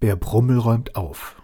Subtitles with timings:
[0.00, 1.36] Bär Brummel räumt auf.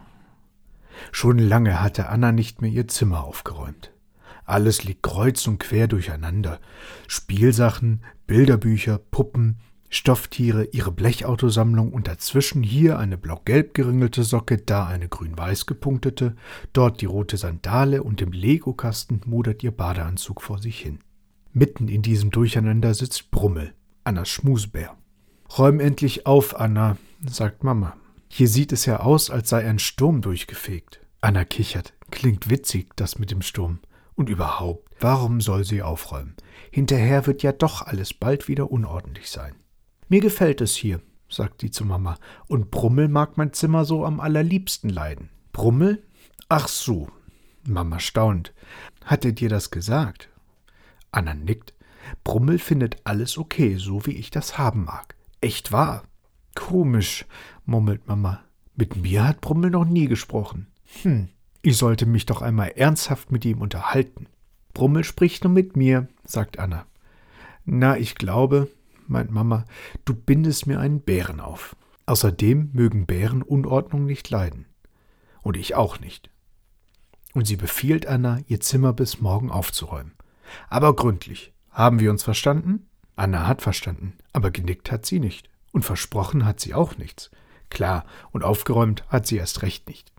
[1.11, 3.93] Schon lange hatte Anna nicht mehr ihr Zimmer aufgeräumt.
[4.45, 6.61] Alles liegt kreuz und quer durcheinander.
[7.07, 9.57] Spielsachen, Bilderbücher, Puppen,
[9.89, 16.35] Stofftiere, ihre Blechautosammlung und dazwischen hier eine blau-gelb geringelte Socke, da eine grün-weiß gepunktete,
[16.73, 21.01] dort die rote Sandale und im Legokasten modert ihr Badeanzug vor sich hin.
[21.53, 23.75] Mitten in diesem Durcheinander sitzt Brummel,
[24.05, 24.97] Annas Schmusbär.
[25.59, 26.97] Räum endlich auf, Anna,
[27.27, 27.95] sagt Mama.
[28.35, 31.01] Hier sieht es ja aus, als sei ein Sturm durchgefegt.
[31.21, 31.93] Anna kichert.
[32.11, 33.81] Klingt witzig, das mit dem Sturm.
[34.15, 36.35] Und überhaupt, warum soll sie aufräumen?
[36.71, 39.57] Hinterher wird ja doch alles bald wieder unordentlich sein.
[40.09, 42.17] Mir gefällt es hier, sagt sie zu Mama,
[42.49, 45.29] und Brummel mag mein Zimmer so am allerliebsten leiden.
[45.53, 46.03] Brummel?
[46.49, 47.11] Ach so.
[47.69, 48.55] Mama staunt.
[49.05, 50.31] Hat er dir das gesagt?
[51.11, 51.75] Anna nickt.
[52.25, 55.17] Brummel findet alles okay, so wie ich das haben mag.
[55.43, 56.05] Echt wahr?
[56.55, 57.27] Komisch,
[57.65, 58.43] murmelt Mama.
[58.75, 60.67] Mit mir hat Brummel noch nie gesprochen.
[61.03, 61.29] Hm,
[61.63, 64.27] ich sollte mich doch einmal ernsthaft mit ihm unterhalten.
[64.75, 66.87] Brummel spricht nur mit mir, sagt Anna.
[67.65, 68.69] Na, ich glaube,
[69.07, 69.65] meint Mama,
[70.05, 71.77] du bindest mir einen Bären auf.
[72.07, 74.67] Außerdem mögen Bären Unordnung nicht leiden.
[75.43, 76.31] Und ich auch nicht.
[77.35, 80.13] Und sie befiehlt Anna, ihr Zimmer bis morgen aufzuräumen.
[80.69, 81.53] Aber gründlich.
[81.71, 82.87] Haben wir uns verstanden?
[83.17, 85.49] Anna hat verstanden, aber genickt hat sie nicht.
[85.73, 87.31] Und versprochen hat sie auch nichts.
[87.71, 90.13] Klar, und aufgeräumt hat sie erst recht nicht.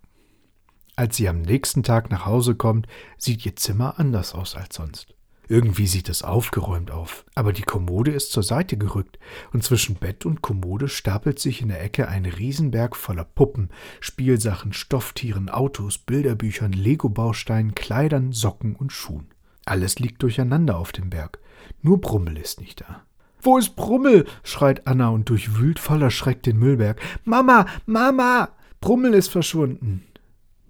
[0.96, 2.88] Als sie am nächsten Tag nach Hause kommt,
[3.18, 5.16] sieht ihr Zimmer anders aus als sonst.
[5.48, 9.20] Irgendwie sieht es aufgeräumt auf, aber die Kommode ist zur Seite gerückt,
[9.52, 14.72] und zwischen Bett und Kommode stapelt sich in der Ecke ein Riesenberg voller Puppen, Spielsachen,
[14.72, 19.28] Stofftieren, Autos, Bilderbüchern, Lego-Bausteinen, Kleidern, Socken und Schuhen.
[19.66, 21.40] Alles liegt durcheinander auf dem Berg.
[21.82, 23.04] Nur Brummel ist nicht da.
[23.44, 24.26] Wo ist Brummel?
[24.44, 27.02] schreit Anna und durchwühlt voller Schreck den Müllberg.
[27.26, 30.04] Mama, Mama, Brummel ist verschwunden.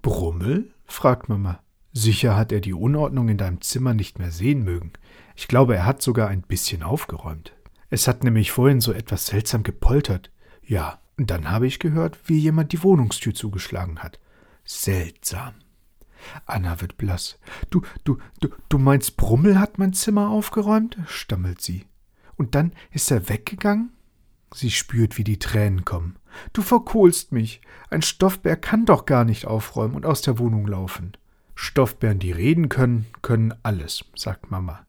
[0.02, 0.72] Brummel?
[0.84, 1.60] fragt Mama.
[1.92, 4.92] Sicher hat er die Unordnung in deinem Zimmer nicht mehr sehen mögen.
[5.36, 7.52] Ich glaube, er hat sogar ein bisschen aufgeräumt.
[7.90, 10.32] Es hat nämlich vorhin so etwas seltsam gepoltert.
[10.64, 14.18] Ja, und dann habe ich gehört, wie jemand die Wohnungstür zugeschlagen hat.
[14.64, 15.54] Seltsam.
[16.46, 17.38] Anna wird blass.
[17.70, 20.96] Du, du, du, du meinst, Brummel hat mein Zimmer aufgeräumt?
[21.06, 21.86] stammelt sie.
[22.36, 23.90] Und dann ist er weggegangen?
[24.52, 26.16] Sie spürt, wie die Tränen kommen.
[26.52, 27.60] Du verkohlst mich.
[27.90, 31.16] Ein Stoffbär kann doch gar nicht aufräumen und aus der Wohnung laufen.
[31.54, 34.86] Stoffbären, die reden können, können alles, sagt Mama.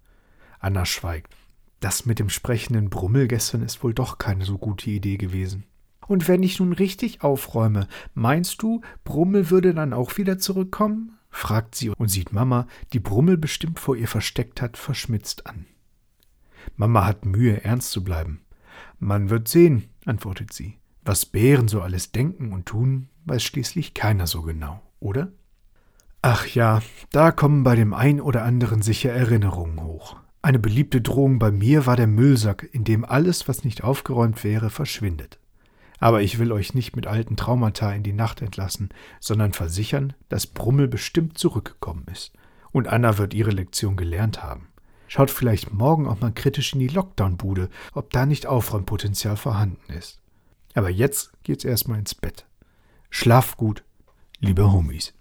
[0.59, 1.35] Anna schweigt.
[1.79, 5.65] Das mit dem sprechenden Brummel gestern ist wohl doch keine so gute Idee gewesen.
[6.07, 11.17] Und wenn ich nun richtig aufräume, meinst du, Brummel würde dann auch wieder zurückkommen?
[11.29, 15.65] fragt sie und sieht Mama, die Brummel bestimmt vor ihr versteckt hat, verschmitzt an.
[16.75, 18.41] Mama hat Mühe, ernst zu bleiben.
[18.99, 20.77] Man wird sehen, antwortet sie.
[21.03, 25.31] Was Bären so alles denken und tun, weiß schließlich keiner so genau, oder?
[26.21, 26.81] Ach ja,
[27.11, 30.17] da kommen bei dem ein oder anderen sicher Erinnerungen hoch.
[30.41, 34.69] Eine beliebte Drohung bei mir war der Müllsack, in dem alles, was nicht aufgeräumt wäre,
[34.69, 35.39] verschwindet.
[35.99, 40.47] Aber ich will euch nicht mit alten Traumata in die Nacht entlassen, sondern versichern, dass
[40.47, 42.33] Brummel bestimmt zurückgekommen ist.
[42.71, 44.67] Und Anna wird ihre Lektion gelernt haben.
[45.07, 50.19] Schaut vielleicht morgen auch mal kritisch in die Lockdown-Bude, ob da nicht Aufräumpotenzial vorhanden ist.
[50.73, 52.45] Aber jetzt geht's erstmal ins Bett.
[53.09, 53.83] Schlaf gut,
[54.39, 55.13] liebe Homies.